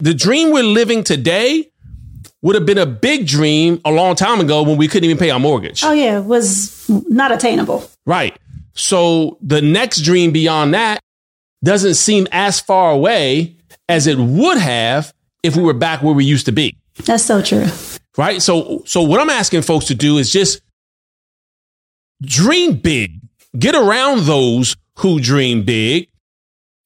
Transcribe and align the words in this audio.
The 0.00 0.14
dream 0.14 0.50
we're 0.52 0.64
living 0.64 1.04
today 1.04 1.70
would 2.42 2.56
have 2.56 2.66
been 2.66 2.78
a 2.78 2.86
big 2.86 3.26
dream 3.26 3.80
a 3.84 3.90
long 3.90 4.14
time 4.16 4.40
ago 4.40 4.62
when 4.62 4.76
we 4.76 4.88
couldn't 4.88 5.04
even 5.04 5.18
pay 5.18 5.30
our 5.30 5.40
mortgage. 5.40 5.82
Oh 5.84 5.92
yeah, 5.92 6.18
it 6.18 6.24
was 6.24 6.88
not 6.88 7.32
attainable. 7.32 7.88
Right. 8.04 8.36
So 8.74 9.38
the 9.40 9.62
next 9.62 10.00
dream 10.00 10.32
beyond 10.32 10.74
that 10.74 11.00
doesn't 11.62 11.94
seem 11.94 12.26
as 12.32 12.60
far 12.60 12.90
away 12.90 13.56
as 13.88 14.06
it 14.06 14.18
would 14.18 14.58
have 14.58 15.14
if 15.42 15.56
we 15.56 15.62
were 15.62 15.72
back 15.74 16.02
where 16.02 16.12
we 16.12 16.24
used 16.24 16.46
to 16.46 16.52
be. 16.52 16.76
That's 17.04 17.24
so 17.24 17.40
true. 17.40 17.66
Right? 18.18 18.42
So 18.42 18.82
so 18.84 19.02
what 19.02 19.20
I'm 19.20 19.30
asking 19.30 19.62
folks 19.62 19.86
to 19.86 19.94
do 19.94 20.18
is 20.18 20.32
just 20.32 20.60
dream 22.20 22.74
big. 22.76 23.20
Get 23.56 23.74
around 23.74 24.24
those 24.24 24.76
who 24.98 25.20
dream 25.20 25.62
big. 25.62 26.08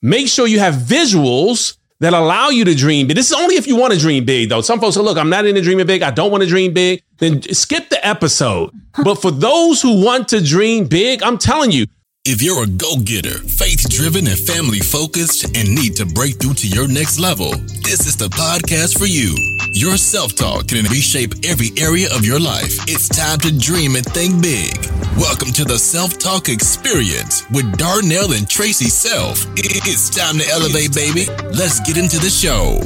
Make 0.02 0.28
sure 0.28 0.46
you 0.46 0.60
have 0.60 0.74
visuals 0.74 1.77
that 2.00 2.14
allow 2.14 2.48
you 2.48 2.64
to 2.64 2.74
dream 2.74 3.06
big. 3.06 3.16
This 3.16 3.30
is 3.30 3.36
only 3.36 3.56
if 3.56 3.66
you 3.66 3.76
want 3.76 3.92
to 3.92 3.98
dream 3.98 4.24
big, 4.24 4.48
though. 4.48 4.60
Some 4.60 4.80
folks 4.80 4.94
say, 4.94 5.00
look, 5.00 5.18
I'm 5.18 5.30
not 5.30 5.46
into 5.46 5.60
dreaming 5.60 5.86
big. 5.86 6.02
I 6.02 6.10
don't 6.10 6.30
want 6.30 6.42
to 6.42 6.48
dream 6.48 6.72
big. 6.72 7.02
Then 7.18 7.42
skip 7.52 7.88
the 7.88 8.06
episode. 8.06 8.70
but 9.02 9.16
for 9.16 9.30
those 9.30 9.82
who 9.82 10.04
want 10.04 10.28
to 10.28 10.42
dream 10.42 10.86
big, 10.86 11.22
I'm 11.22 11.38
telling 11.38 11.72
you, 11.72 11.86
if 12.24 12.42
you're 12.42 12.64
a 12.64 12.66
go 12.66 12.96
getter, 12.98 13.38
faith 13.38 13.88
driven, 13.88 14.26
and 14.26 14.38
family 14.38 14.80
focused, 14.80 15.44
and 15.56 15.74
need 15.74 15.96
to 15.96 16.04
break 16.04 16.38
through 16.38 16.52
to 16.54 16.68
your 16.68 16.86
next 16.86 17.18
level, 17.18 17.52
this 17.82 18.06
is 18.06 18.16
the 18.16 18.28
podcast 18.28 18.98
for 18.98 19.06
you. 19.06 19.34
Your 19.72 19.96
self 19.96 20.34
talk 20.34 20.68
can 20.68 20.84
reshape 20.86 21.32
every 21.44 21.70
area 21.78 22.08
of 22.14 22.26
your 22.26 22.38
life. 22.38 22.76
It's 22.86 23.08
time 23.08 23.38
to 23.40 23.56
dream 23.56 23.96
and 23.96 24.04
think 24.04 24.42
big. 24.42 24.76
Welcome 25.16 25.52
to 25.52 25.64
the 25.64 25.78
Self 25.78 26.18
Talk 26.18 26.50
Experience 26.50 27.48
with 27.50 27.78
Darnell 27.78 28.32
and 28.32 28.46
Traci 28.46 28.90
Self. 28.90 29.46
It's 29.56 30.10
time 30.10 30.38
to 30.38 30.46
elevate, 30.50 30.94
baby. 30.94 31.26
Let's 31.56 31.80
get 31.80 31.96
into 31.96 32.18
the 32.18 32.28
show. 32.28 32.80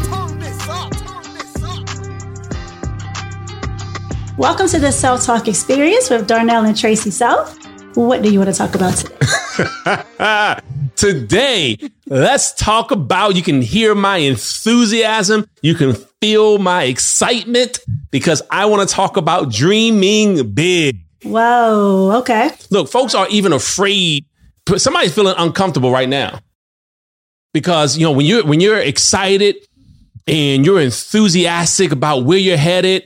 Welcome 4.38 4.68
to 4.68 4.78
the 4.78 4.92
Self 4.92 5.24
Talk 5.24 5.48
Experience 5.48 6.10
with 6.10 6.28
Darnell 6.28 6.64
and 6.64 6.76
Traci 6.76 7.12
Self. 7.12 7.61
What 7.94 8.22
do 8.22 8.32
you 8.32 8.38
want 8.38 8.50
to 8.50 8.56
talk 8.56 8.74
about 8.74 8.96
today? 8.96 10.60
today, 10.96 11.78
let's 12.06 12.54
talk 12.54 12.90
about 12.90 13.36
you 13.36 13.42
can 13.42 13.60
hear 13.60 13.94
my 13.94 14.16
enthusiasm, 14.16 15.46
you 15.60 15.74
can 15.74 15.94
feel 16.20 16.58
my 16.58 16.84
excitement 16.84 17.80
because 18.10 18.40
I 18.50 18.64
want 18.66 18.88
to 18.88 18.94
talk 18.94 19.18
about 19.18 19.50
dreaming 19.50 20.52
big. 20.52 21.00
Whoa, 21.22 22.20
okay. 22.20 22.52
Look, 22.70 22.88
folks 22.88 23.14
are 23.14 23.28
even 23.28 23.52
afraid. 23.52 24.24
Somebody's 24.76 25.14
feeling 25.14 25.34
uncomfortable 25.36 25.90
right 25.90 26.08
now. 26.08 26.40
Because, 27.52 27.98
you 27.98 28.04
know, 28.04 28.12
when 28.12 28.24
you're 28.24 28.46
when 28.46 28.60
you're 28.60 28.78
excited 28.78 29.56
and 30.26 30.64
you're 30.64 30.80
enthusiastic 30.80 31.92
about 31.92 32.24
where 32.24 32.38
you're 32.38 32.56
headed, 32.56 33.04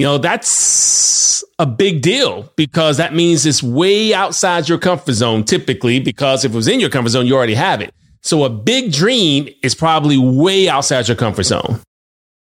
you 0.00 0.06
know, 0.06 0.16
that's 0.16 1.44
a 1.58 1.66
big 1.66 2.00
deal 2.00 2.50
because 2.56 2.96
that 2.96 3.12
means 3.12 3.44
it's 3.44 3.62
way 3.62 4.14
outside 4.14 4.66
your 4.66 4.78
comfort 4.78 5.12
zone 5.12 5.44
typically, 5.44 6.00
because 6.00 6.42
if 6.42 6.52
it 6.52 6.56
was 6.56 6.68
in 6.68 6.80
your 6.80 6.88
comfort 6.88 7.10
zone, 7.10 7.26
you 7.26 7.36
already 7.36 7.52
have 7.52 7.82
it. 7.82 7.92
So 8.22 8.44
a 8.44 8.48
big 8.48 8.92
dream 8.92 9.50
is 9.62 9.74
probably 9.74 10.16
way 10.16 10.70
outside 10.70 11.06
your 11.06 11.18
comfort 11.18 11.42
zone. 11.42 11.80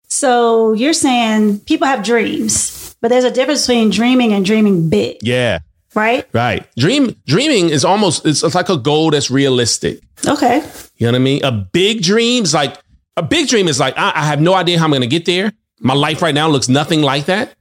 So 0.09 0.73
you're 0.73 0.91
saying 0.91 1.61
people 1.61 1.87
have 1.87 2.03
dreams, 2.03 2.97
but 2.99 3.07
there's 3.07 3.23
a 3.23 3.31
difference 3.31 3.65
between 3.65 3.91
dreaming 3.91 4.33
and 4.33 4.43
dreaming 4.43 4.89
big. 4.89 5.15
Yeah. 5.21 5.59
Right? 5.95 6.27
Right. 6.33 6.67
Dream 6.75 7.15
dreaming 7.27 7.69
is 7.69 7.85
almost 7.85 8.25
it's, 8.25 8.43
it's 8.43 8.55
like 8.55 8.67
a 8.67 8.77
goal 8.77 9.11
that's 9.11 9.31
realistic. 9.31 10.01
Okay. 10.27 10.69
You 10.97 11.07
know 11.07 11.13
what 11.13 11.15
I 11.15 11.19
mean? 11.19 11.45
A 11.45 11.53
big 11.53 12.03
dream 12.03 12.43
is 12.43 12.53
like 12.53 12.77
a 13.15 13.23
big 13.23 13.47
dream 13.47 13.69
is 13.69 13.79
like 13.79 13.97
I, 13.97 14.11
I 14.15 14.25
have 14.25 14.41
no 14.41 14.53
idea 14.53 14.79
how 14.79 14.83
I'm 14.83 14.91
gonna 14.91 15.07
get 15.07 15.23
there. 15.23 15.53
My 15.79 15.93
life 15.93 16.21
right 16.21 16.33
now 16.33 16.47
looks 16.49 16.69
nothing 16.69 17.01
like 17.01 17.25
that. 17.25 17.53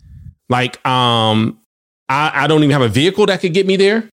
Like, 0.49 0.85
um, 0.87 1.61
I, 2.09 2.45
I 2.45 2.47
don't 2.47 2.63
even 2.63 2.71
have 2.71 2.83
a 2.83 2.89
vehicle 2.89 3.27
that 3.27 3.41
could 3.41 3.53
get 3.53 3.67
me 3.67 3.77
there. 3.77 4.09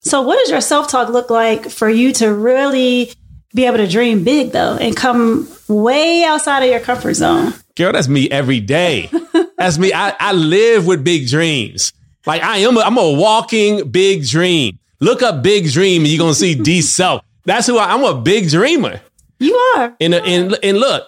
So, 0.00 0.22
what 0.22 0.38
does 0.38 0.50
your 0.50 0.60
self 0.60 0.88
talk 0.88 1.08
look 1.08 1.30
like 1.30 1.70
for 1.70 1.88
you 1.88 2.12
to 2.14 2.32
really 2.32 3.12
be 3.54 3.66
able 3.66 3.78
to 3.78 3.88
dream 3.88 4.22
big, 4.22 4.52
though, 4.52 4.76
and 4.76 4.96
come 4.96 5.48
way 5.66 6.24
outside 6.24 6.62
of 6.62 6.70
your 6.70 6.80
comfort 6.80 7.14
zone? 7.14 7.52
Girl, 7.76 7.92
that's 7.92 8.08
me 8.08 8.30
every 8.30 8.60
day. 8.60 9.10
that's 9.56 9.78
me. 9.78 9.92
I, 9.92 10.14
I 10.20 10.32
live 10.32 10.86
with 10.86 11.02
big 11.02 11.28
dreams. 11.28 11.92
Like 12.26 12.42
I 12.42 12.58
am, 12.58 12.76
a, 12.76 12.80
I'm 12.80 12.98
a 12.98 13.12
walking 13.12 13.90
big 13.90 14.24
dream. 14.26 14.78
Look 15.00 15.22
up 15.22 15.42
big 15.42 15.70
dream, 15.70 16.02
and 16.02 16.08
you're 16.10 16.18
gonna 16.18 16.34
see 16.34 16.54
D 16.54 16.82
self. 16.82 17.22
That's 17.44 17.66
who 17.66 17.78
I, 17.78 17.94
I'm 17.94 18.04
A 18.04 18.20
big 18.20 18.50
dreamer. 18.50 19.00
You 19.38 19.54
are. 19.76 19.96
And 20.00 20.14
and 20.14 20.58
and 20.62 20.78
look, 20.78 21.06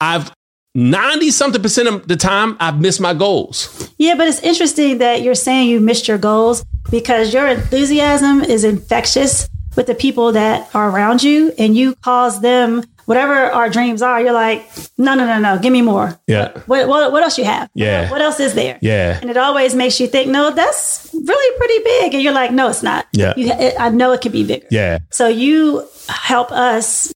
I've 0.00 0.32
90 0.76 1.30
something 1.30 1.62
percent 1.62 1.88
of 1.88 2.06
the 2.06 2.16
time 2.16 2.56
I've 2.60 2.80
missed 2.80 3.00
my 3.00 3.14
goals. 3.14 3.90
Yeah, 3.96 4.14
but 4.14 4.28
it's 4.28 4.40
interesting 4.40 4.98
that 4.98 5.22
you're 5.22 5.34
saying 5.34 5.70
you 5.70 5.80
missed 5.80 6.06
your 6.06 6.18
goals 6.18 6.64
because 6.90 7.32
your 7.32 7.48
enthusiasm 7.48 8.42
is 8.42 8.62
infectious 8.62 9.48
with 9.74 9.86
the 9.86 9.94
people 9.94 10.32
that 10.32 10.68
are 10.74 10.90
around 10.90 11.22
you 11.22 11.52
and 11.58 11.74
you 11.74 11.94
cause 11.96 12.42
them 12.42 12.82
whatever 13.06 13.34
our 13.34 13.70
dreams 13.70 14.02
are, 14.02 14.20
you're 14.20 14.32
like, 14.32 14.68
no, 14.98 15.14
no, 15.14 15.24
no, 15.24 15.38
no, 15.38 15.58
give 15.58 15.72
me 15.72 15.80
more. 15.80 16.20
Yeah. 16.26 16.58
What, 16.66 16.88
what, 16.88 17.12
what 17.12 17.22
else 17.22 17.38
you 17.38 17.44
have? 17.44 17.70
Yeah. 17.72 18.10
What 18.10 18.20
else 18.20 18.38
is 18.40 18.54
there? 18.54 18.78
Yeah. 18.82 19.18
And 19.20 19.30
it 19.30 19.36
always 19.36 19.74
makes 19.74 19.98
you 20.00 20.08
think, 20.08 20.28
no, 20.30 20.50
that's 20.50 21.08
really 21.14 21.58
pretty 21.58 21.84
big. 21.84 22.14
And 22.14 22.22
you're 22.22 22.32
like, 22.32 22.50
no, 22.50 22.68
it's 22.68 22.82
not. 22.82 23.06
Yeah. 23.12 23.32
You, 23.36 23.52
I 23.78 23.90
know 23.90 24.12
it 24.12 24.20
could 24.20 24.32
be 24.32 24.44
bigger. 24.44 24.66
Yeah. 24.70 24.98
So 25.10 25.28
you 25.28 25.88
help 26.08 26.50
us 26.52 27.12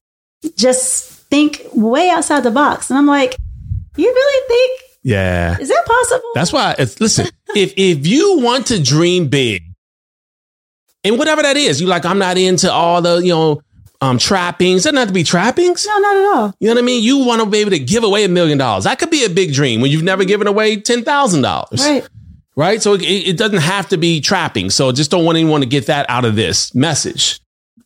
just 0.55 1.11
think 1.29 1.61
way 1.73 2.09
outside 2.09 2.41
the 2.41 2.51
box. 2.51 2.89
And 2.89 2.97
I'm 2.97 3.05
like, 3.05 3.35
you 3.97 4.07
really 4.07 4.47
think? 4.47 4.81
Yeah. 5.03 5.57
Is 5.59 5.69
that 5.69 5.83
possible? 5.85 6.29
That's 6.35 6.53
why 6.53 6.75
it's 6.77 6.99
listen, 6.99 7.27
if 7.55 7.73
if 7.77 8.05
you 8.05 8.39
want 8.39 8.67
to 8.67 8.81
dream 8.81 9.27
big, 9.27 9.63
and 11.03 11.17
whatever 11.17 11.41
that 11.41 11.57
is, 11.57 11.81
you 11.81 11.87
like, 11.87 12.05
I'm 12.05 12.19
not 12.19 12.37
into 12.37 12.71
all 12.71 13.01
the, 13.01 13.17
you 13.17 13.29
know, 13.33 13.61
um, 14.01 14.17
trappings. 14.17 14.83
Doesn't 14.83 14.97
have 14.97 15.07
to 15.07 15.13
be 15.13 15.23
trappings. 15.23 15.85
No, 15.85 15.97
not 15.99 16.15
at 16.15 16.25
all. 16.35 16.53
You 16.59 16.67
know 16.67 16.73
what 16.73 16.83
I 16.83 16.85
mean? 16.85 17.03
You 17.03 17.19
want 17.25 17.41
to 17.41 17.49
be 17.49 17.59
able 17.59 17.71
to 17.71 17.79
give 17.79 18.03
away 18.03 18.23
a 18.23 18.29
million 18.29 18.57
dollars. 18.57 18.83
That 18.83 18.99
could 18.99 19.11
be 19.11 19.25
a 19.25 19.29
big 19.29 19.53
dream 19.53 19.81
when 19.81 19.91
you've 19.91 20.03
never 20.03 20.25
given 20.25 20.47
away 20.47 20.77
ten 20.77 21.03
thousand 21.03 21.41
dollars. 21.43 21.81
Right. 21.81 22.07
Right. 22.55 22.81
So 22.81 22.95
it, 22.95 23.01
it 23.03 23.37
doesn't 23.37 23.59
have 23.61 23.89
to 23.89 23.97
be 23.97 24.19
trapping. 24.19 24.69
So 24.69 24.91
just 24.91 25.11
don't 25.11 25.23
want 25.23 25.37
anyone 25.37 25.61
to 25.61 25.67
get 25.67 25.85
that 25.85 26.09
out 26.09 26.25
of 26.25 26.35
this 26.35 26.75
message. 26.75 27.39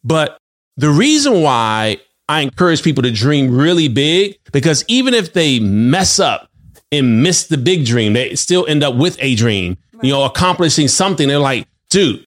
But 0.04 0.38
the 0.78 0.90
reason 0.90 1.42
why 1.42 1.98
I 2.28 2.41
encourage 2.41 2.84
people 2.84 3.03
to 3.03 3.12
dream 3.12 3.56
really 3.56 3.88
big 3.88 4.40
because 4.52 4.84
even 4.88 5.13
if 5.13 5.34
they 5.34 5.59
mess 5.59 6.19
up 6.19 6.50
and 6.91 7.22
miss 7.22 7.47
the 7.47 7.58
big 7.58 7.86
dream, 7.86 8.13
they 8.13 8.36
still 8.36 8.66
end 8.68 8.84
up 8.84 8.96
with 8.96 9.18
a 9.19 9.36
dream, 9.36 9.78
you 10.02 10.12
know, 10.12 10.24
accomplishing 10.24 10.88
something. 10.88 11.28
They're 11.28 11.40
like, 11.40 11.68
dude, 11.90 12.25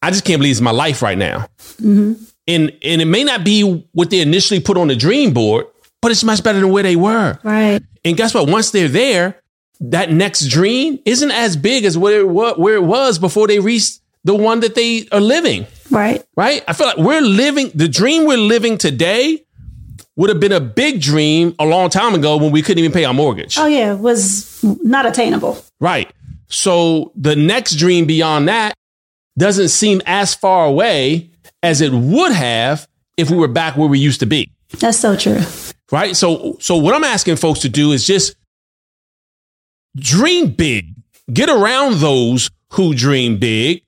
I 0.00 0.10
just 0.10 0.24
can't 0.24 0.38
believe 0.38 0.52
it's 0.52 0.60
my 0.60 0.70
life 0.70 1.02
right 1.02 1.18
now. 1.18 1.48
Mm-hmm. 1.80 2.14
And, 2.46 2.76
and 2.82 3.02
it 3.02 3.06
may 3.06 3.24
not 3.24 3.44
be 3.44 3.86
what 3.92 4.10
they 4.10 4.20
initially 4.20 4.60
put 4.60 4.78
on 4.78 4.88
the 4.88 4.96
dream 4.96 5.34
board, 5.34 5.66
but 6.00 6.10
it's 6.10 6.24
much 6.24 6.42
better 6.42 6.60
than 6.60 6.70
where 6.70 6.82
they 6.82 6.96
were. 6.96 7.38
Right. 7.42 7.82
And 8.04 8.16
guess 8.16 8.32
what? 8.32 8.48
Once 8.48 8.70
they're 8.70 8.88
there, 8.88 9.42
that 9.80 10.10
next 10.10 10.46
dream 10.48 10.98
isn't 11.04 11.30
as 11.30 11.56
big 11.56 11.84
as 11.84 11.98
where 11.98 12.20
it, 12.20 12.28
where 12.28 12.74
it 12.74 12.82
was 12.82 13.18
before 13.18 13.46
they 13.46 13.60
reached 13.60 14.00
the 14.28 14.34
one 14.34 14.60
that 14.60 14.74
they 14.74 15.08
are 15.10 15.22
living. 15.22 15.66
Right. 15.90 16.22
Right. 16.36 16.62
I 16.68 16.74
feel 16.74 16.86
like 16.86 16.98
we're 16.98 17.22
living 17.22 17.70
the 17.74 17.88
dream 17.88 18.26
we're 18.26 18.36
living 18.36 18.76
today 18.76 19.42
would 20.16 20.28
have 20.28 20.38
been 20.38 20.52
a 20.52 20.60
big 20.60 21.00
dream 21.00 21.54
a 21.58 21.64
long 21.64 21.88
time 21.88 22.14
ago 22.14 22.36
when 22.36 22.52
we 22.52 22.60
couldn't 22.60 22.78
even 22.78 22.92
pay 22.92 23.06
our 23.06 23.14
mortgage. 23.14 23.56
Oh 23.56 23.66
yeah, 23.66 23.94
it 23.94 23.98
was 24.00 24.62
not 24.62 25.06
attainable. 25.06 25.64
Right. 25.80 26.12
So 26.48 27.10
the 27.16 27.36
next 27.36 27.76
dream 27.76 28.04
beyond 28.04 28.48
that 28.48 28.74
doesn't 29.38 29.68
seem 29.68 30.02
as 30.04 30.34
far 30.34 30.66
away 30.66 31.30
as 31.62 31.80
it 31.80 31.92
would 31.92 32.32
have 32.32 32.86
if 33.16 33.30
we 33.30 33.38
were 33.38 33.48
back 33.48 33.78
where 33.78 33.88
we 33.88 33.98
used 33.98 34.20
to 34.20 34.26
be. 34.26 34.52
That's 34.78 34.98
so 34.98 35.16
true. 35.16 35.40
Right? 35.90 36.14
So 36.14 36.58
so 36.60 36.76
what 36.76 36.92
I'm 36.92 37.04
asking 37.04 37.36
folks 37.36 37.60
to 37.60 37.70
do 37.70 37.92
is 37.92 38.06
just 38.06 38.36
dream 39.96 40.50
big. 40.50 40.94
Get 41.32 41.48
around 41.48 41.94
those 41.94 42.50
who 42.74 42.92
dream 42.92 43.38
big. 43.38 43.84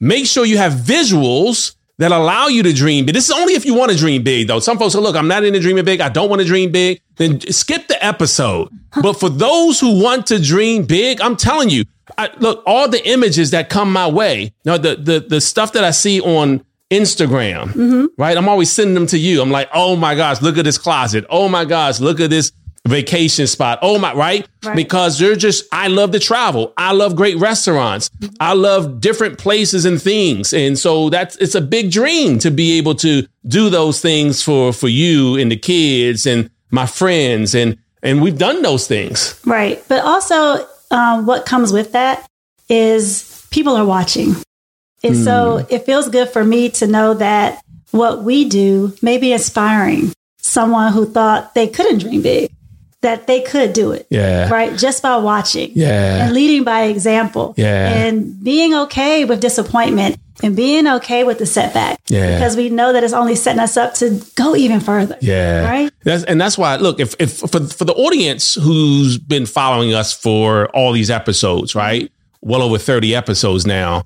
Make 0.00 0.26
sure 0.26 0.44
you 0.44 0.58
have 0.58 0.72
visuals 0.72 1.74
that 1.98 2.12
allow 2.12 2.48
you 2.48 2.62
to 2.62 2.72
dream 2.72 3.06
big. 3.06 3.14
This 3.14 3.28
is 3.28 3.34
only 3.34 3.54
if 3.54 3.64
you 3.64 3.74
want 3.74 3.90
to 3.90 3.96
dream 3.96 4.22
big, 4.22 4.48
though. 4.48 4.58
Some 4.58 4.78
folks 4.78 4.92
say, 4.92 4.98
look, 4.98 5.16
I'm 5.16 5.28
not 5.28 5.44
into 5.44 5.60
dreaming 5.60 5.84
big. 5.84 6.00
I 6.00 6.10
don't 6.10 6.28
want 6.28 6.42
to 6.42 6.46
dream 6.46 6.70
big. 6.70 7.00
Then 7.16 7.40
skip 7.40 7.88
the 7.88 8.04
episode. 8.04 8.68
but 9.02 9.14
for 9.14 9.30
those 9.30 9.80
who 9.80 10.02
want 10.02 10.26
to 10.26 10.40
dream 10.40 10.84
big, 10.84 11.20
I'm 11.20 11.36
telling 11.36 11.70
you, 11.70 11.84
I, 12.18 12.30
look, 12.38 12.62
all 12.66 12.88
the 12.88 13.06
images 13.08 13.50
that 13.52 13.70
come 13.70 13.92
my 13.92 14.08
way, 14.08 14.52
now 14.64 14.76
the, 14.76 14.96
the, 14.96 15.20
the 15.20 15.40
stuff 15.40 15.72
that 15.72 15.84
I 15.84 15.90
see 15.90 16.20
on 16.20 16.64
Instagram, 16.90 17.68
mm-hmm. 17.68 18.06
right? 18.18 18.36
I'm 18.36 18.48
always 18.48 18.70
sending 18.70 18.94
them 18.94 19.06
to 19.08 19.18
you. 19.18 19.40
I'm 19.40 19.50
like, 19.50 19.68
oh 19.72 19.96
my 19.96 20.14
gosh, 20.14 20.40
look 20.42 20.58
at 20.58 20.64
this 20.64 20.78
closet. 20.78 21.24
Oh 21.30 21.48
my 21.48 21.64
gosh, 21.64 21.98
look 21.98 22.20
at 22.20 22.30
this 22.30 22.52
vacation 22.86 23.46
spot. 23.46 23.78
Oh 23.82 23.98
my, 23.98 24.14
right? 24.14 24.46
right? 24.64 24.76
Because 24.76 25.18
they're 25.18 25.36
just, 25.36 25.64
I 25.72 25.88
love 25.88 26.12
to 26.12 26.18
travel. 26.18 26.72
I 26.76 26.92
love 26.92 27.16
great 27.16 27.36
restaurants. 27.38 28.10
I 28.40 28.54
love 28.54 29.00
different 29.00 29.38
places 29.38 29.84
and 29.84 30.00
things. 30.00 30.52
And 30.52 30.78
so 30.78 31.10
that's, 31.10 31.36
it's 31.36 31.54
a 31.54 31.60
big 31.60 31.90
dream 31.90 32.38
to 32.40 32.50
be 32.50 32.78
able 32.78 32.94
to 32.96 33.26
do 33.46 33.70
those 33.70 34.00
things 34.00 34.42
for, 34.42 34.72
for 34.72 34.88
you 34.88 35.36
and 35.36 35.50
the 35.50 35.56
kids 35.56 36.26
and 36.26 36.50
my 36.70 36.86
friends. 36.86 37.54
And, 37.54 37.78
and 38.02 38.22
we've 38.22 38.38
done 38.38 38.62
those 38.62 38.86
things. 38.86 39.40
Right. 39.44 39.82
But 39.88 40.04
also, 40.04 40.66
um, 40.90 41.26
what 41.26 41.46
comes 41.46 41.72
with 41.72 41.92
that 41.92 42.28
is 42.68 43.46
people 43.50 43.76
are 43.76 43.86
watching. 43.86 44.36
And 45.02 45.14
mm. 45.14 45.24
so 45.24 45.58
hmm. 45.58 45.74
it 45.74 45.84
feels 45.84 46.08
good 46.08 46.28
for 46.28 46.44
me 46.44 46.70
to 46.70 46.86
know 46.86 47.14
that 47.14 47.62
what 47.90 48.22
we 48.22 48.48
do 48.48 48.94
may 49.02 49.18
be 49.18 49.32
inspiring 49.32 50.12
someone 50.38 50.92
who 50.92 51.06
thought 51.06 51.54
they 51.54 51.66
couldn't 51.66 51.98
dream 51.98 52.22
big 52.22 52.50
that 53.06 53.28
they 53.28 53.40
could 53.40 53.72
do 53.72 53.92
it. 53.92 54.06
Yeah. 54.10 54.50
Right. 54.50 54.76
Just 54.76 55.00
by 55.00 55.16
watching. 55.16 55.70
Yeah. 55.74 56.24
And 56.24 56.34
leading 56.34 56.64
by 56.64 56.82
example. 56.82 57.54
Yeah. 57.56 57.88
And 57.88 58.42
being 58.42 58.74
okay 58.74 59.24
with 59.24 59.40
disappointment 59.40 60.18
and 60.42 60.56
being 60.56 60.88
okay 60.88 61.22
with 61.22 61.38
the 61.38 61.46
setback. 61.46 62.00
Yeah. 62.08 62.36
Because 62.36 62.56
we 62.56 62.68
know 62.68 62.92
that 62.92 63.04
it's 63.04 63.12
only 63.12 63.36
setting 63.36 63.60
us 63.60 63.76
up 63.76 63.94
to 63.94 64.20
go 64.34 64.56
even 64.56 64.80
further. 64.80 65.16
Yeah. 65.20 65.70
Right. 65.70 65.92
That's, 66.02 66.24
and 66.24 66.40
that's 66.40 66.58
why, 66.58 66.76
look, 66.76 66.98
if, 66.98 67.14
if 67.20 67.38
for, 67.38 67.60
for 67.60 67.84
the 67.84 67.94
audience 67.94 68.54
who's 68.54 69.18
been 69.18 69.46
following 69.46 69.94
us 69.94 70.12
for 70.12 70.68
all 70.70 70.92
these 70.92 71.10
episodes, 71.10 71.76
right? 71.76 72.10
Well 72.40 72.60
over 72.60 72.76
30 72.76 73.14
episodes 73.14 73.66
now, 73.66 74.04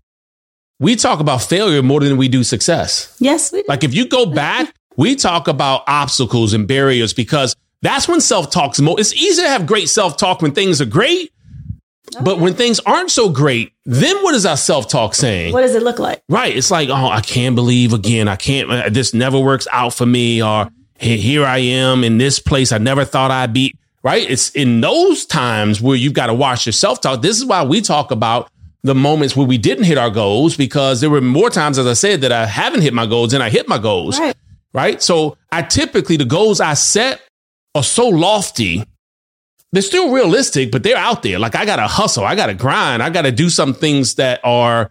we 0.79 0.95
talk 0.95 1.21
about 1.21 1.43
failure 1.43 1.83
more 1.83 2.01
than 2.01 2.19
we 2.19 2.29
do 2.29 2.45
success. 2.45 3.17
Yes, 3.19 3.51
we 3.51 3.63
do. 3.63 3.67
Like 3.69 3.83
if 3.83 3.95
you 3.95 4.07
go 4.07 4.27
back, 4.27 4.75
we 4.97 5.17
talk 5.17 5.49
about 5.49 5.85
obstacles 5.87 6.53
and 6.53 6.69
barriers 6.69 7.15
because 7.15 7.57
that's 7.83 8.09
when 8.09 8.21
self 8.21 8.51
talk's 8.51 8.81
most. 8.81 9.01
It's 9.01 9.15
easy 9.15 9.43
to 9.43 9.49
have 9.49 9.67
great 9.67 9.89
self 9.89 10.17
talk 10.17 10.43
when 10.43 10.53
things 10.53 10.81
are 10.81 10.87
great. 10.87 11.33
Oh, 12.17 12.23
but 12.23 12.37
yeah. 12.37 12.43
when 12.43 12.55
things 12.55 12.81
aren't 12.81 13.11
so 13.11 13.29
great, 13.29 13.73
then 13.85 14.23
what 14.23 14.35
is 14.35 14.45
our 14.45 14.57
self 14.57 14.89
talk 14.89 15.15
saying? 15.15 15.53
What 15.53 15.63
does 15.63 15.75
it 15.75 15.83
look 15.83 15.99
like? 15.99 16.23
Right. 16.29 16.57
It's 16.57 16.71
like, 16.71 16.89
oh, 16.89 17.09
I 17.09 17.21
can't 17.21 17.55
believe 17.55 17.93
again. 17.93 18.29
I 18.29 18.37
can't, 18.37 18.71
uh, 18.71 18.89
this 18.91 19.15
never 19.15 19.39
works 19.39 19.67
out 19.73 19.95
for 19.95 20.07
me. 20.07 20.43
Or 20.43 20.71
hey, 20.99 21.17
here 21.17 21.45
I 21.45 21.59
am 21.59 22.05
in 22.05 22.19
this 22.19 22.39
place 22.39 22.73
I 22.73 22.79
never 22.79 23.05
thought 23.05 23.31
I'd 23.31 23.53
be. 23.53 23.75
Right. 24.03 24.29
It's 24.29 24.51
in 24.51 24.81
those 24.81 25.27
times 25.27 25.81
where 25.81 25.97
you've 25.97 26.15
got 26.15 26.27
to 26.27 26.35
watch 26.35 26.67
your 26.67 26.73
self 26.73 27.01
talk. 27.01 27.23
This 27.23 27.39
is 27.39 27.45
why 27.45 27.63
we 27.63 27.81
talk 27.81 28.11
about 28.11 28.51
the 28.83 28.95
moments 28.95 29.37
where 29.37 29.47
we 29.47 29.59
didn't 29.59 29.85
hit 29.85 29.99
our 29.99 30.11
goals 30.11 30.57
because 30.57 31.01
there 31.03 31.11
were 31.11 31.21
more 31.21 31.51
times, 31.51 31.79
as 31.79 31.87
I 31.87 31.93
said, 31.93 32.23
that 32.23 32.33
I 32.33 32.47
haven't 32.47 32.81
hit 32.81 32.95
my 32.95 33.05
goals 33.07 33.35
and 33.35 33.43
I 33.43 33.51
hit 33.51 33.69
my 33.69 33.79
goals. 33.79 34.19
Right. 34.19 34.37
Right. 34.73 35.03
So 35.03 35.37
I 35.53 35.63
typically, 35.63 36.17
the 36.17 36.25
goals 36.25 36.61
I 36.61 36.75
set 36.75 37.21
are 37.75 37.83
so 37.83 38.09
lofty. 38.09 38.85
They're 39.73 39.83
still 39.83 40.13
realistic, 40.13 40.73
but 40.73 40.83
they're 40.83 40.97
out 40.97 41.23
there. 41.23 41.39
Like 41.39 41.55
I 41.55 41.65
got 41.65 41.77
to 41.77 41.87
hustle. 41.87 42.25
I 42.25 42.35
got 42.35 42.47
to 42.47 42.55
grind. 42.55 43.03
I 43.03 43.11
got 43.11 43.23
to 43.23 43.33
do 43.33 43.51
some 43.51 43.73
things 43.75 44.17
that 44.17 44.41
are 44.43 44.91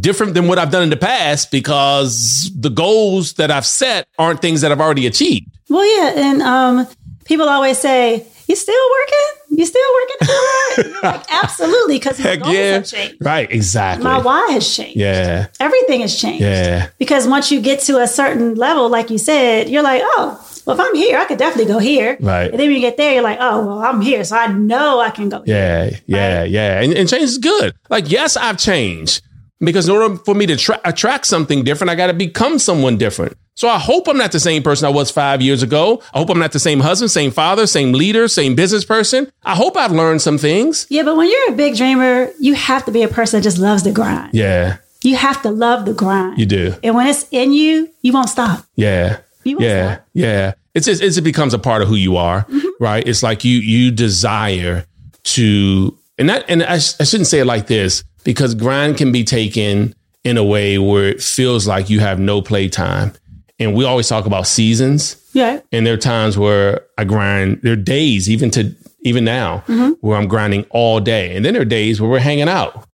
different 0.00 0.34
than 0.34 0.48
what 0.48 0.58
I've 0.58 0.70
done 0.70 0.82
in 0.82 0.90
the 0.90 0.96
past 0.96 1.50
because 1.50 2.50
the 2.54 2.70
goals 2.70 3.34
that 3.34 3.50
I've 3.50 3.66
set 3.66 4.06
aren't 4.18 4.40
things 4.40 4.60
that 4.60 4.72
I've 4.72 4.80
already 4.80 5.06
achieved. 5.06 5.48
Well, 5.68 5.84
yeah. 5.84 6.28
And 6.28 6.42
um, 6.42 6.86
people 7.24 7.48
always 7.48 7.78
say, 7.78 8.26
you 8.46 8.56
still 8.56 8.90
working? 8.90 9.43
You 9.56 9.66
still 9.66 9.82
working 9.94 10.94
like, 11.02 11.32
absolutely, 11.42 11.96
because 11.98 12.18
my 12.22 12.36
goals 12.36 12.54
yeah. 12.54 12.72
have 12.72 12.86
changed. 12.86 13.16
Right, 13.20 13.50
exactly. 13.50 14.04
My 14.04 14.18
why 14.20 14.48
has 14.50 14.74
changed. 14.74 14.96
Yeah. 14.96 15.46
Everything 15.60 16.00
has 16.00 16.18
changed. 16.18 16.42
Yeah. 16.42 16.88
Because 16.98 17.26
once 17.28 17.52
you 17.52 17.60
get 17.60 17.80
to 17.80 18.00
a 18.00 18.06
certain 18.06 18.54
level, 18.54 18.88
like 18.88 19.10
you 19.10 19.18
said, 19.18 19.68
you're 19.68 19.82
like, 19.82 20.02
oh, 20.04 20.40
well, 20.66 20.80
if 20.80 20.80
I'm 20.80 20.94
here, 20.96 21.18
I 21.18 21.24
could 21.26 21.38
definitely 21.38 21.72
go 21.72 21.78
here. 21.78 22.16
Right. 22.20 22.50
And 22.50 22.58
then 22.58 22.68
when 22.68 22.72
you 22.76 22.80
get 22.80 22.96
there, 22.96 23.14
you're 23.14 23.22
like, 23.22 23.38
oh, 23.40 23.66
well, 23.66 23.78
I'm 23.80 24.00
here. 24.00 24.24
So 24.24 24.36
I 24.36 24.46
know 24.48 24.98
I 25.00 25.10
can 25.10 25.28
go 25.28 25.42
Yeah, 25.46 25.84
here. 25.84 26.00
yeah, 26.06 26.38
right? 26.40 26.50
yeah. 26.50 26.80
And, 26.80 26.92
and 26.94 27.08
change 27.08 27.22
is 27.22 27.38
good. 27.38 27.74
Like, 27.90 28.10
yes, 28.10 28.36
I've 28.36 28.58
changed 28.58 29.22
because 29.64 29.88
in 29.88 29.94
order 29.94 30.16
for 30.16 30.34
me 30.34 30.46
to 30.46 30.56
tra- 30.56 30.80
attract 30.84 31.26
something 31.26 31.64
different, 31.64 31.90
I 31.90 31.94
got 31.94 32.08
to 32.08 32.14
become 32.14 32.58
someone 32.58 32.96
different. 32.96 33.36
So 33.56 33.68
I 33.68 33.78
hope 33.78 34.08
I'm 34.08 34.18
not 34.18 34.32
the 34.32 34.40
same 34.40 34.62
person 34.62 34.86
I 34.86 34.90
was 34.90 35.10
five 35.10 35.40
years 35.40 35.62
ago. 35.62 36.02
I 36.12 36.18
hope 36.18 36.30
I'm 36.30 36.40
not 36.40 36.52
the 36.52 36.58
same 36.58 36.80
husband, 36.80 37.10
same 37.10 37.30
father, 37.30 37.66
same 37.66 37.92
leader, 37.92 38.26
same 38.26 38.56
business 38.56 38.84
person. 38.84 39.30
I 39.44 39.54
hope 39.54 39.76
I've 39.76 39.92
learned 39.92 40.22
some 40.22 40.38
things. 40.38 40.86
Yeah, 40.90 41.04
but 41.04 41.16
when 41.16 41.30
you're 41.30 41.52
a 41.52 41.56
big 41.56 41.76
dreamer, 41.76 42.30
you 42.40 42.54
have 42.54 42.84
to 42.86 42.90
be 42.90 43.02
a 43.02 43.08
person 43.08 43.38
that 43.38 43.44
just 43.44 43.58
loves 43.58 43.84
the 43.84 43.92
grind. 43.92 44.34
Yeah. 44.34 44.78
You 45.02 45.16
have 45.16 45.40
to 45.42 45.50
love 45.50 45.84
the 45.84 45.94
grind. 45.94 46.38
You 46.38 46.46
do. 46.46 46.74
And 46.82 46.96
when 46.96 47.06
it's 47.06 47.26
in 47.30 47.52
you, 47.52 47.90
you 48.00 48.12
won't 48.12 48.28
stop. 48.28 48.64
Yeah. 48.74 49.18
You 49.44 49.56
won't 49.56 49.64
yeah. 49.64 49.94
Stop. 49.94 50.06
Yeah. 50.14 50.54
It's 50.74 50.86
just, 50.86 51.18
it 51.18 51.20
becomes 51.22 51.54
a 51.54 51.58
part 51.58 51.82
of 51.82 51.88
who 51.88 51.94
you 51.94 52.16
are, 52.16 52.44
mm-hmm. 52.44 52.68
right? 52.80 53.06
It's 53.06 53.22
like 53.22 53.44
you 53.44 53.58
you 53.58 53.92
desire 53.92 54.86
to, 55.22 55.96
and 56.18 56.28
that, 56.28 56.44
and 56.48 56.64
I, 56.64 56.74
I 56.74 56.78
shouldn't 56.78 57.28
say 57.28 57.38
it 57.38 57.44
like 57.44 57.68
this 57.68 58.02
because 58.24 58.54
grind 58.54 58.96
can 58.96 59.12
be 59.12 59.24
taken 59.24 59.94
in 60.24 60.36
a 60.36 60.44
way 60.44 60.78
where 60.78 61.08
it 61.08 61.22
feels 61.22 61.66
like 61.66 61.90
you 61.90 62.00
have 62.00 62.18
no 62.18 62.42
playtime. 62.42 63.12
And 63.58 63.74
we 63.74 63.84
always 63.84 64.08
talk 64.08 64.26
about 64.26 64.46
seasons. 64.46 65.22
Yeah. 65.32 65.60
And 65.70 65.86
there 65.86 65.94
are 65.94 65.98
times 65.98 66.36
where 66.36 66.86
I 66.98 67.04
grind. 67.04 67.60
There 67.62 67.74
are 67.74 67.76
days, 67.76 68.28
even 68.28 68.50
to 68.52 68.74
even 69.02 69.24
now, 69.24 69.58
mm-hmm. 69.66 69.90
where 70.00 70.16
I'm 70.16 70.26
grinding 70.26 70.64
all 70.70 70.98
day, 70.98 71.36
and 71.36 71.44
then 71.44 71.52
there 71.52 71.62
are 71.62 71.66
days 71.66 72.00
where 72.00 72.10
we're 72.10 72.18
hanging 72.18 72.48
out. 72.48 72.88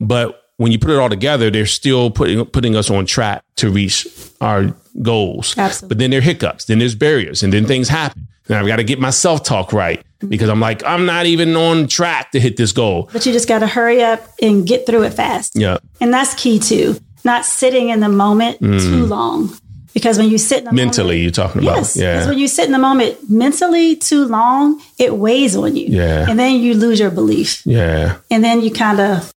But 0.00 0.42
when 0.56 0.72
you 0.72 0.78
put 0.78 0.90
it 0.90 0.98
all 0.98 1.08
together, 1.08 1.50
they're 1.50 1.66
still 1.66 2.10
putting 2.10 2.44
putting 2.46 2.76
us 2.76 2.90
on 2.90 3.06
track 3.06 3.42
to 3.56 3.70
reach 3.70 4.06
our 4.40 4.74
goals. 5.02 5.56
Absolutely. 5.56 5.88
But 5.88 5.98
then 5.98 6.10
there 6.10 6.18
are 6.18 6.22
hiccups, 6.22 6.66
then 6.66 6.78
there's 6.78 6.94
barriers, 6.94 7.42
and 7.42 7.52
then 7.52 7.66
things 7.66 7.88
happen. 7.88 8.28
And 8.48 8.58
I've 8.58 8.66
got 8.66 8.76
to 8.76 8.84
get 8.84 8.98
my 8.98 9.10
self 9.10 9.44
talk 9.44 9.72
right. 9.72 10.04
Because 10.28 10.48
I'm 10.48 10.60
like, 10.60 10.84
I'm 10.84 11.06
not 11.06 11.26
even 11.26 11.56
on 11.56 11.88
track 11.88 12.32
to 12.32 12.40
hit 12.40 12.56
this 12.56 12.72
goal. 12.72 13.08
But 13.12 13.26
you 13.26 13.32
just 13.32 13.48
got 13.48 13.60
to 13.60 13.66
hurry 13.66 14.02
up 14.02 14.20
and 14.40 14.66
get 14.66 14.86
through 14.86 15.04
it 15.04 15.14
fast. 15.14 15.52
Yeah. 15.54 15.78
And 16.00 16.12
that's 16.12 16.34
key 16.34 16.58
too. 16.58 16.96
Not 17.24 17.44
sitting 17.44 17.88
in 17.88 18.00
the 18.00 18.08
moment 18.08 18.60
mm. 18.60 18.80
too 18.80 19.06
long. 19.06 19.50
Because 19.94 20.18
when 20.18 20.28
you 20.28 20.38
sit 20.38 20.58
in 20.58 20.64
the 20.64 20.72
mentally, 20.72 21.04
moment, 21.06 21.22
you're 21.22 21.30
talking 21.30 21.62
about. 21.62 21.76
Yes. 21.76 21.96
Yeah. 21.96 22.14
Because 22.14 22.28
when 22.28 22.38
you 22.38 22.48
sit 22.48 22.66
in 22.66 22.72
the 22.72 22.78
moment 22.78 23.30
mentally 23.30 23.94
too 23.94 24.24
long, 24.24 24.82
it 24.98 25.14
weighs 25.16 25.54
on 25.54 25.76
you. 25.76 25.86
Yeah. 25.86 26.26
And 26.28 26.38
then 26.38 26.56
you 26.56 26.74
lose 26.74 26.98
your 26.98 27.10
belief. 27.10 27.64
Yeah. 27.64 28.18
And 28.30 28.42
then 28.42 28.60
you 28.60 28.72
kind 28.72 28.98
of 28.98 29.32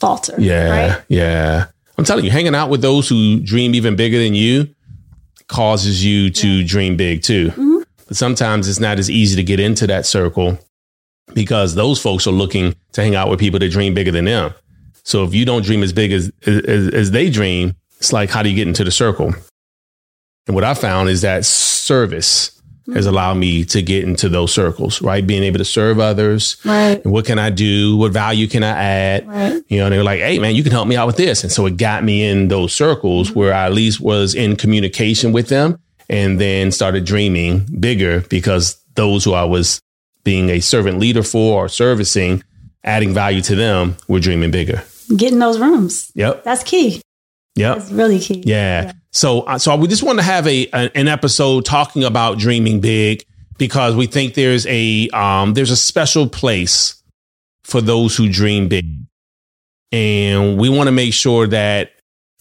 falter. 0.00 0.34
Yeah. 0.38 0.70
Right? 0.70 1.04
Yeah. 1.08 1.66
I'm 1.98 2.04
telling 2.04 2.24
you, 2.24 2.30
hanging 2.30 2.54
out 2.54 2.70
with 2.70 2.80
those 2.80 3.08
who 3.08 3.40
dream 3.40 3.74
even 3.74 3.96
bigger 3.96 4.18
than 4.18 4.34
you 4.34 4.74
causes 5.48 6.04
you 6.04 6.30
to 6.30 6.48
yeah. 6.48 6.66
dream 6.66 6.96
big 6.96 7.22
too. 7.22 7.48
Mm-hmm. 7.48 7.77
But 8.08 8.16
sometimes 8.16 8.68
it's 8.68 8.80
not 8.80 8.98
as 8.98 9.10
easy 9.10 9.36
to 9.36 9.42
get 9.44 9.60
into 9.60 9.86
that 9.86 10.06
circle 10.06 10.58
because 11.34 11.74
those 11.74 12.00
folks 12.00 12.26
are 12.26 12.32
looking 12.32 12.74
to 12.92 13.02
hang 13.02 13.14
out 13.14 13.28
with 13.28 13.38
people 13.38 13.58
that 13.60 13.70
dream 13.70 13.94
bigger 13.94 14.10
than 14.10 14.24
them. 14.24 14.54
So 15.04 15.24
if 15.24 15.34
you 15.34 15.44
don't 15.44 15.64
dream 15.64 15.82
as 15.82 15.92
big 15.92 16.12
as, 16.12 16.32
as, 16.46 16.88
as 16.92 17.10
they 17.10 17.30
dream, 17.30 17.76
it's 17.98 18.12
like, 18.12 18.30
how 18.30 18.42
do 18.42 18.48
you 18.48 18.56
get 18.56 18.66
into 18.66 18.82
the 18.82 18.90
circle? 18.90 19.34
And 20.46 20.54
what 20.54 20.64
I 20.64 20.74
found 20.74 21.10
is 21.10 21.20
that 21.20 21.44
service 21.44 22.58
has 22.94 23.04
allowed 23.04 23.34
me 23.34 23.66
to 23.66 23.82
get 23.82 24.04
into 24.04 24.30
those 24.30 24.52
circles, 24.52 25.02
right? 25.02 25.26
Being 25.26 25.42
able 25.42 25.58
to 25.58 25.64
serve 25.64 26.00
others. 26.00 26.56
Right. 26.64 27.02
And 27.04 27.12
what 27.12 27.26
can 27.26 27.38
I 27.38 27.50
do? 27.50 27.98
What 27.98 28.12
value 28.12 28.48
can 28.48 28.62
I 28.62 28.70
add? 28.70 29.28
Right. 29.28 29.62
You 29.68 29.78
know, 29.78 29.90
they 29.90 29.98
were 29.98 30.04
like, 30.04 30.20
hey, 30.20 30.38
man, 30.38 30.54
you 30.54 30.62
can 30.62 30.72
help 30.72 30.88
me 30.88 30.96
out 30.96 31.06
with 31.06 31.18
this. 31.18 31.42
And 31.42 31.52
so 31.52 31.66
it 31.66 31.76
got 31.76 32.02
me 32.02 32.26
in 32.26 32.48
those 32.48 32.72
circles 32.72 33.28
mm-hmm. 33.28 33.38
where 33.38 33.52
I 33.52 33.66
at 33.66 33.74
least 33.74 34.00
was 34.00 34.34
in 34.34 34.56
communication 34.56 35.32
with 35.32 35.48
them 35.48 35.78
and 36.08 36.40
then 36.40 36.72
started 36.72 37.04
dreaming 37.04 37.66
bigger 37.78 38.22
because 38.22 38.82
those 38.94 39.24
who 39.24 39.34
I 39.34 39.44
was 39.44 39.80
being 40.24 40.50
a 40.50 40.60
servant 40.60 40.98
leader 40.98 41.22
for 41.22 41.64
or 41.64 41.68
servicing, 41.68 42.42
adding 42.84 43.14
value 43.14 43.42
to 43.42 43.54
them, 43.54 43.96
were 44.08 44.20
dreaming 44.20 44.50
bigger. 44.50 44.82
Getting 45.16 45.38
those 45.38 45.58
rooms. 45.58 46.10
Yep. 46.14 46.44
That's 46.44 46.62
key. 46.62 47.02
Yep. 47.56 47.78
That's 47.78 47.90
really 47.90 48.18
key. 48.18 48.42
Yeah. 48.46 48.84
yeah. 48.84 48.92
So, 49.10 49.40
uh, 49.42 49.58
so 49.58 49.74
we 49.76 49.88
just 49.88 50.02
want 50.02 50.18
to 50.18 50.24
have 50.24 50.46
a, 50.46 50.68
an 50.72 51.08
episode 51.08 51.64
talking 51.64 52.04
about 52.04 52.38
dreaming 52.38 52.80
big 52.80 53.24
because 53.58 53.96
we 53.96 54.06
think 54.06 54.34
there's 54.34 54.66
a 54.66 55.08
um, 55.10 55.54
there's 55.54 55.70
a 55.70 55.76
special 55.76 56.28
place 56.28 57.02
for 57.64 57.80
those 57.80 58.16
who 58.16 58.28
dream 58.28 58.68
big, 58.68 58.86
and 59.92 60.58
we 60.58 60.68
want 60.68 60.86
to 60.86 60.92
make 60.92 61.12
sure 61.12 61.46
that 61.48 61.90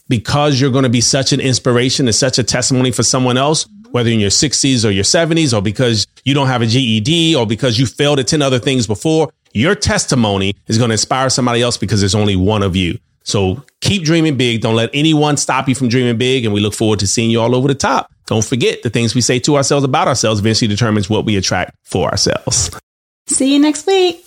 because 0.10 0.60
you're 0.60 0.72
going 0.72 0.84
to 0.84 0.90
be 0.90 1.02
such 1.02 1.34
an 1.34 1.40
inspiration 1.40 2.08
and 2.08 2.16
such 2.16 2.38
a 2.38 2.44
testimony 2.44 2.92
for 2.92 3.04
someone 3.04 3.38
else, 3.38 3.68
whether 3.92 4.10
in 4.10 4.20
your 4.20 4.30
60s 4.30 4.86
or 4.86 4.92
your 4.92 5.04
70s, 5.04 5.58
or 5.58 5.62
because 5.62 6.08
you 6.24 6.34
don't 6.34 6.48
have 6.48 6.62
a 6.62 6.66
GED, 6.66 7.36
or 7.36 7.46
because 7.46 7.80
you 7.80 7.86
failed 7.86 8.20
at 8.20 8.28
10 8.28 8.42
other 8.42 8.60
things 8.60 8.88
before, 8.88 9.30
your 9.54 9.76
testimony 9.76 10.56
is 10.68 10.78
going 10.78 10.90
to 10.90 10.94
inspire 10.94 11.30
somebody 11.30 11.62
else 11.62 11.78
because 11.78 12.00
there's 12.00 12.16
only 12.16 12.36
one 12.36 12.64
of 12.64 12.76
you. 12.76 13.00
So 13.24 13.64
keep 13.82 14.04
dreaming 14.04 14.38
big. 14.38 14.62
Don't 14.62 14.76
let 14.76 14.90
anyone 14.94 15.36
stop 15.36 15.68
you 15.68 15.76
from 15.76 15.90
dreaming 15.90 16.18
big. 16.18 16.46
And 16.46 16.54
we 16.54 16.62
look 16.62 16.74
forward 16.74 17.00
to 17.00 17.08
seeing 17.08 17.30
you 17.30 17.42
all 17.42 17.56
over 17.56 17.68
the 17.68 17.76
top. 17.76 18.12
Don't 18.26 18.46
forget 18.46 18.84
the 18.84 18.90
things 18.90 19.16
we 19.16 19.22
say 19.22 19.40
to 19.40 19.58
ourselves 19.58 19.84
about 19.84 20.08
ourselves 20.08 20.40
eventually 20.40 20.70
determines 20.70 21.10
what 21.10 21.26
we 21.26 21.36
attract 21.36 21.76
for 21.84 22.10
ourselves. 22.10 22.72
See 23.28 23.54
you 23.54 23.60
next 23.60 23.86
week. 23.86 24.24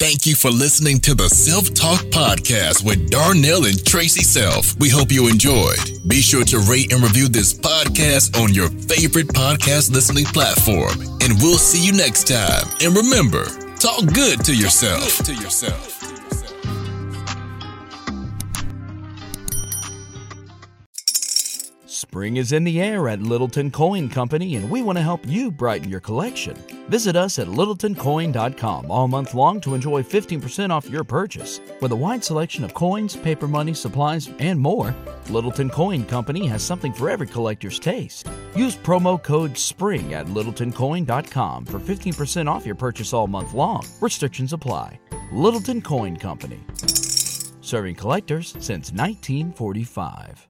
Thank 0.00 0.24
you 0.24 0.34
for 0.34 0.50
listening 0.50 0.98
to 1.00 1.14
the 1.14 1.28
Self 1.28 1.74
Talk 1.74 2.00
Podcast 2.06 2.82
with 2.82 3.10
Darnell 3.10 3.66
and 3.66 3.76
Traci 3.76 4.24
Self. 4.24 4.74
We 4.80 4.88
hope 4.88 5.12
you 5.12 5.28
enjoyed. 5.28 5.76
Be 6.08 6.22
sure 6.22 6.42
to 6.46 6.58
rate 6.60 6.90
and 6.90 7.02
review 7.02 7.28
this 7.28 7.52
podcast 7.52 8.34
on 8.42 8.54
your 8.54 8.70
favorite 8.70 9.28
podcast 9.28 9.92
listening 9.92 10.24
platform. 10.24 10.98
And 11.20 11.36
we'll 11.42 11.58
see 11.58 11.84
you 11.84 11.92
next 11.92 12.28
time. 12.28 12.64
And 12.80 12.96
remember, 12.96 13.44
talk 13.76 14.06
good 14.14 14.42
to 14.46 14.56
yourself. 14.56 15.18
To 15.18 15.34
yourself. 15.34 15.98
Spring 21.84 22.38
is 22.38 22.52
in 22.52 22.64
the 22.64 22.80
air 22.80 23.06
at 23.06 23.20
Littleton 23.20 23.70
Coin 23.70 24.08
Company, 24.08 24.56
and 24.56 24.70
we 24.70 24.80
want 24.80 24.96
to 24.96 25.02
help 25.02 25.26
you 25.26 25.50
brighten 25.50 25.90
your 25.90 26.00
collection. 26.00 26.56
Visit 26.90 27.14
us 27.14 27.38
at 27.38 27.46
littletoncoin.com 27.46 28.90
all 28.90 29.06
month 29.06 29.32
long 29.32 29.60
to 29.60 29.74
enjoy 29.76 30.02
15% 30.02 30.70
off 30.70 30.90
your 30.90 31.04
purchase. 31.04 31.60
With 31.80 31.92
a 31.92 31.96
wide 31.96 32.24
selection 32.24 32.64
of 32.64 32.74
coins, 32.74 33.14
paper 33.14 33.46
money, 33.46 33.74
supplies, 33.74 34.28
and 34.40 34.58
more, 34.58 34.92
Littleton 35.28 35.70
Coin 35.70 36.04
Company 36.04 36.48
has 36.48 36.64
something 36.64 36.92
for 36.92 37.08
every 37.08 37.28
collector's 37.28 37.78
taste. 37.78 38.26
Use 38.56 38.76
promo 38.76 39.22
code 39.22 39.56
SPRING 39.56 40.14
at 40.14 40.26
littletoncoin.com 40.26 41.64
for 41.64 41.78
15% 41.78 42.50
off 42.50 42.66
your 42.66 42.74
purchase 42.74 43.12
all 43.12 43.28
month 43.28 43.54
long. 43.54 43.86
Restrictions 44.00 44.52
apply. 44.52 44.98
Littleton 45.30 45.82
Coin 45.82 46.16
Company. 46.16 46.58
Serving 47.60 47.94
collectors 47.94 48.48
since 48.58 48.90
1945. 48.90 50.49